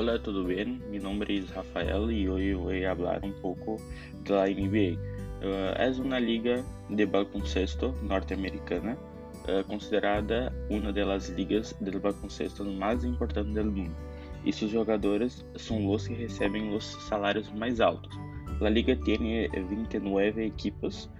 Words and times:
Hola, 0.00 0.18
tudo 0.18 0.44
bem? 0.44 0.80
Mi 0.90 0.98
nombre 0.98 1.36
es 1.36 1.54
Rafael 1.54 2.10
y 2.10 2.26
hoy 2.26 2.54
voy 2.54 2.84
a 2.84 2.92
hablar 2.92 3.20
un 3.22 3.34
poco 3.42 3.76
de 4.24 4.32
la 4.32 4.46
NBA. 4.46 4.98
Uh, 5.44 5.78
es 5.78 5.98
una 5.98 6.18
liga 6.18 6.64
de 6.88 7.04
baloncesto 7.04 7.94
norte-americana 8.02 8.96
uh, 9.44 9.62
considerada 9.66 10.50
uma 10.70 10.90
das 10.90 11.28
ligas 11.36 11.76
de 11.82 11.90
baloncesto 11.98 12.64
mais 12.64 13.04
importantes 13.04 13.52
do 13.52 13.70
mundo 13.70 13.94
e 14.42 14.50
seus 14.50 14.70
jogadores 14.70 15.44
são 15.56 15.86
os 15.90 16.08
que 16.08 16.14
recebem 16.14 16.74
os 16.74 16.84
salários 17.06 17.52
mais 17.52 17.78
altos. 17.78 18.18
A 18.62 18.70
liga 18.70 18.96
tem 18.96 19.50
29 19.68 20.46
equipes 20.46 21.10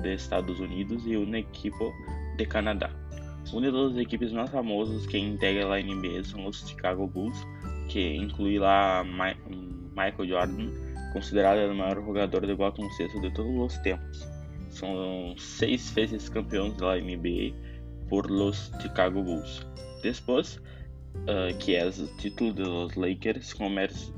de 0.00 0.14
Estados 0.14 0.60
Unidos 0.60 1.02
e 1.06 1.16
uma 1.16 1.40
equipe 1.40 1.92
de 2.36 2.46
Canadá. 2.46 2.88
Uma 3.52 3.72
das 3.72 3.96
equipes 3.96 4.30
mais 4.30 4.50
famosas 4.50 5.06
que 5.06 5.18
integra 5.18 5.74
a 5.74 5.82
NBA 5.82 6.22
são 6.22 6.46
os 6.46 6.68
Chicago 6.68 7.06
Bulls, 7.08 7.36
que 7.88 8.16
inclui 8.16 8.58
lá 8.58 9.04
Michael 9.04 10.28
Jordan, 10.28 10.70
considerado 11.12 11.70
o 11.70 11.74
maior 11.74 11.96
jogador 11.96 12.46
de 12.46 12.54
baloncesto 12.54 13.20
de 13.20 13.32
todos 13.32 13.72
os 13.72 13.78
tempos. 13.82 14.26
São 14.70 15.34
seis 15.38 15.90
vezes 15.92 16.28
campeões 16.28 16.76
da 16.76 16.96
NBA 16.96 17.54
por 18.08 18.30
los 18.30 18.70
Chicago 18.80 19.22
Bulls. 19.22 19.66
Depois 20.02 20.60
uh, 21.24 21.56
que 21.58 21.74
é 21.74 21.86
o 21.86 22.06
título 22.18 22.52
dos 22.52 22.94
Lakers, 22.94 23.54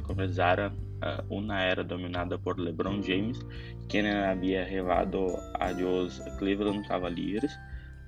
começaram 0.03 0.69
uh, 0.69 1.25
uma 1.35 1.61
era 1.61 1.85
dominada 1.85 2.39
por 2.39 2.59
LeBron 2.59 3.03
James, 3.03 3.39
quem 3.89 4.09
havia 4.09 4.65
levado 4.65 5.37
a 5.55 5.71
los 5.71 6.19
Cleveland 6.39 6.87
Cavaliers 6.89 7.53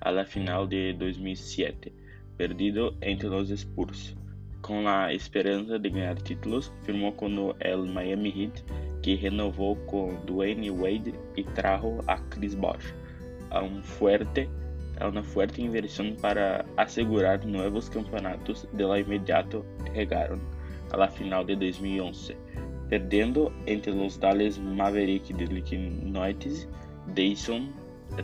a 0.01 0.25
final 0.25 0.67
de 0.67 0.93
2007, 0.93 1.93
perdido 2.37 2.95
entre 3.01 3.27
os 3.27 3.49
Spurs. 3.49 4.15
Com 4.61 4.87
a 4.87 5.13
esperança 5.13 5.79
de 5.79 5.89
ganhar 5.89 6.15
títulos, 6.15 6.71
firmou 6.83 7.11
com 7.13 7.27
o 7.27 7.87
Miami 7.87 8.29
Heat, 8.29 8.63
que 9.01 9.15
renovou 9.15 9.75
com 9.87 10.15
Dwayne 10.25 10.69
Wade 10.69 11.15
e 11.35 11.43
trajo 11.43 11.99
a 12.07 12.17
Chris 12.17 12.53
Bosh, 12.53 12.93
a 13.49 13.63
um 13.63 13.81
fuerte, 13.81 14.47
a 14.99 15.07
uma 15.07 15.23
forte 15.23 15.61
inversão 15.61 16.15
para 16.21 16.63
assegurar 16.77 17.43
novos 17.45 17.89
campeonatos 17.89 18.67
de 18.73 18.83
lá 18.83 18.99
imediato 18.99 19.65
chegaram 19.93 20.39
à 20.91 21.07
final 21.07 21.43
de 21.43 21.55
2011, 21.55 22.37
perdendo 22.87 23.51
entre 23.65 23.91
os 23.91 24.17
Dallas 24.17 24.57
Mavericks 24.59 25.35
de 25.35 25.43
Illinois, 25.43 26.69
Dyson, 27.15 27.69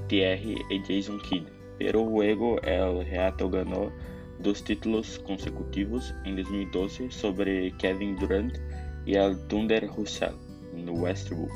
Thierry 0.07 0.63
e 0.69 0.79
Jason 0.79 1.17
Kidd. 1.19 1.47
Pero 1.79 2.03
luego 2.03 2.59
el 2.63 3.05
Reato 3.05 3.49
ganó 3.49 3.91
dos 4.39 4.63
títulos 4.63 5.19
consecutivos 5.25 6.13
en 6.25 6.35
2012 6.35 7.11
sobre 7.11 7.71
Kevin 7.77 8.15
Durant 8.17 8.57
y 9.05 9.15
el 9.15 9.37
Thunder 9.47 9.87
Russell 9.87 10.35
no 10.73 10.93
Westbrook 10.93 11.51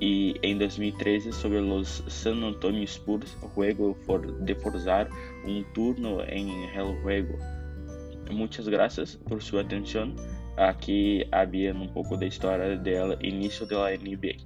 y 0.00 0.34
en 0.42 0.58
2013 0.58 1.32
sobre 1.32 1.60
los 1.60 2.02
San 2.08 2.42
Antonio 2.42 2.82
Spurs 2.84 3.36
juego 3.54 3.96
de 4.40 4.54
forzar 4.54 5.08
un 5.46 5.64
turno 5.72 6.22
en 6.24 6.48
el 6.48 7.02
juego. 7.02 7.38
Muchas 8.30 8.68
gracias 8.68 9.16
por 9.16 9.42
su 9.42 9.58
atención. 9.58 10.16
Aqui 10.56 11.26
havia 11.32 11.74
um 11.74 11.88
pouco 11.88 12.16
da 12.16 12.26
história 12.26 12.76
dela, 12.78 13.18
início 13.20 13.66
da 13.66 13.90
NBA. 13.90 14.36